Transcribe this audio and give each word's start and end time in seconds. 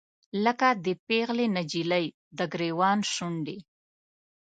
لکه 0.45 0.67
د 0.85 0.87
پیغلې 1.07 1.47
نجلۍ، 1.57 2.05
دګریوان 2.37 2.99
شونډې 3.13 3.57